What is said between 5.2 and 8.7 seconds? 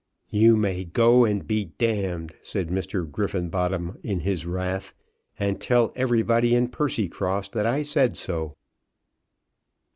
"and tell everybody in Percycross that I said so."